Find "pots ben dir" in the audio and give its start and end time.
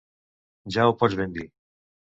1.03-1.47